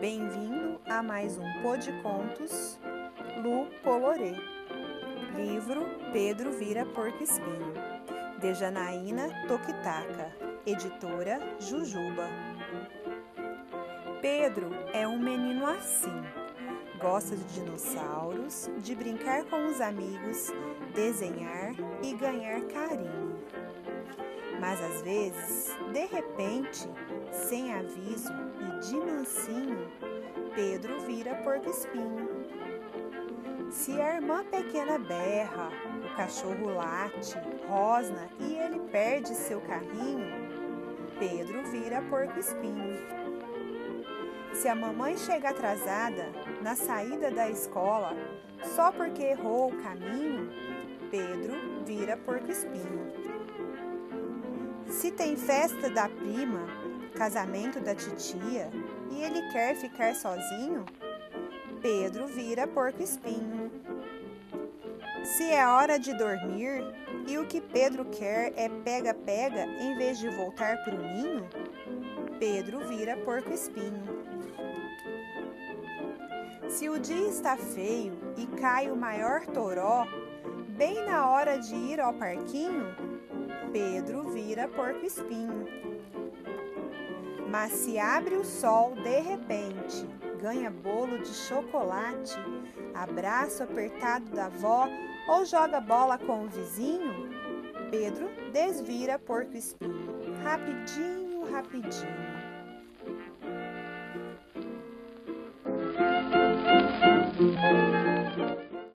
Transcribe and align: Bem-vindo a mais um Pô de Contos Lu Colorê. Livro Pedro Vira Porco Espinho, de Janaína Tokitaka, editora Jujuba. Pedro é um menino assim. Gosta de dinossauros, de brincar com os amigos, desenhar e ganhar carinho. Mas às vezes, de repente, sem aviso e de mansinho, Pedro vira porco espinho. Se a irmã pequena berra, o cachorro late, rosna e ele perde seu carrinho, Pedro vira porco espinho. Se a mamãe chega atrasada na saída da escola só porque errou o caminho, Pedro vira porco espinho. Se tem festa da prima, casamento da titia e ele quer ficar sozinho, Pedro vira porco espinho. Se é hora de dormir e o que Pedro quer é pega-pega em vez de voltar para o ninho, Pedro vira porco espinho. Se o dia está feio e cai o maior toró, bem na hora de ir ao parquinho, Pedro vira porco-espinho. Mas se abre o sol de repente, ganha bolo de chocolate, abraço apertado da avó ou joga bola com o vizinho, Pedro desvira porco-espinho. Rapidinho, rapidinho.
Bem-vindo 0.00 0.80
a 0.84 1.00
mais 1.00 1.38
um 1.38 1.62
Pô 1.62 1.76
de 1.76 1.92
Contos 2.02 2.76
Lu 3.40 3.68
Colorê. 3.84 4.34
Livro 5.36 5.86
Pedro 6.12 6.50
Vira 6.50 6.84
Porco 6.84 7.22
Espinho, 7.22 7.72
de 8.40 8.52
Janaína 8.52 9.28
Tokitaka, 9.46 10.34
editora 10.66 11.38
Jujuba. 11.60 12.28
Pedro 14.20 14.70
é 14.92 15.06
um 15.06 15.20
menino 15.20 15.64
assim. 15.66 16.24
Gosta 17.00 17.36
de 17.36 17.44
dinossauros, 17.44 18.68
de 18.78 18.92
brincar 18.96 19.44
com 19.44 19.68
os 19.68 19.80
amigos, 19.80 20.52
desenhar 20.96 21.76
e 22.02 22.12
ganhar 22.12 22.60
carinho. 22.62 23.38
Mas 24.60 24.82
às 24.82 25.02
vezes, 25.02 25.76
de 25.92 26.06
repente, 26.06 26.88
sem 27.32 27.72
aviso 27.74 28.32
e 28.60 28.80
de 28.86 28.96
mansinho, 28.96 29.90
Pedro 30.54 31.00
vira 31.00 31.34
porco 31.36 31.68
espinho. 31.68 32.46
Se 33.70 34.00
a 34.00 34.14
irmã 34.14 34.44
pequena 34.44 34.98
berra, 34.98 35.70
o 36.04 36.16
cachorro 36.16 36.72
late, 36.74 37.36
rosna 37.68 38.28
e 38.40 38.54
ele 38.54 38.78
perde 38.90 39.34
seu 39.34 39.60
carrinho, 39.60 40.46
Pedro 41.18 41.62
vira 41.64 42.00
porco 42.02 42.38
espinho. 42.38 42.96
Se 44.54 44.68
a 44.68 44.74
mamãe 44.74 45.16
chega 45.16 45.50
atrasada 45.50 46.32
na 46.62 46.74
saída 46.74 47.30
da 47.30 47.50
escola 47.50 48.14
só 48.62 48.90
porque 48.90 49.22
errou 49.22 49.70
o 49.70 49.82
caminho, 49.82 50.50
Pedro 51.10 51.84
vira 51.84 52.16
porco 52.16 52.50
espinho. 52.50 53.12
Se 54.96 55.10
tem 55.10 55.36
festa 55.36 55.90
da 55.90 56.08
prima, 56.08 56.66
casamento 57.14 57.78
da 57.80 57.94
titia 57.94 58.70
e 59.10 59.22
ele 59.22 59.42
quer 59.52 59.76
ficar 59.76 60.14
sozinho, 60.14 60.86
Pedro 61.82 62.26
vira 62.26 62.66
porco 62.66 63.02
espinho. 63.02 63.70
Se 65.22 65.52
é 65.52 65.66
hora 65.66 65.98
de 65.98 66.16
dormir 66.16 66.82
e 67.28 67.36
o 67.36 67.44
que 67.44 67.60
Pedro 67.60 68.06
quer 68.06 68.54
é 68.56 68.70
pega-pega 68.70 69.66
em 69.66 69.98
vez 69.98 70.18
de 70.18 70.30
voltar 70.30 70.82
para 70.82 70.94
o 70.94 71.02
ninho, 71.02 71.46
Pedro 72.40 72.88
vira 72.88 73.18
porco 73.18 73.52
espinho. 73.52 74.24
Se 76.70 76.88
o 76.88 76.98
dia 76.98 77.28
está 77.28 77.54
feio 77.58 78.14
e 78.38 78.46
cai 78.58 78.90
o 78.90 78.96
maior 78.96 79.44
toró, 79.44 80.06
bem 80.70 81.04
na 81.04 81.28
hora 81.28 81.58
de 81.58 81.74
ir 81.74 82.00
ao 82.00 82.14
parquinho, 82.14 83.15
Pedro 83.72 84.30
vira 84.30 84.68
porco-espinho. 84.68 85.66
Mas 87.48 87.72
se 87.72 87.98
abre 87.98 88.36
o 88.36 88.44
sol 88.44 88.94
de 88.94 89.20
repente, 89.20 90.06
ganha 90.40 90.70
bolo 90.70 91.18
de 91.18 91.32
chocolate, 91.32 92.36
abraço 92.94 93.62
apertado 93.62 94.30
da 94.30 94.46
avó 94.46 94.88
ou 95.28 95.44
joga 95.44 95.80
bola 95.80 96.18
com 96.18 96.44
o 96.44 96.48
vizinho, 96.48 97.30
Pedro 97.90 98.28
desvira 98.52 99.18
porco-espinho. 99.18 100.06
Rapidinho, 100.42 101.50
rapidinho. 101.50 102.35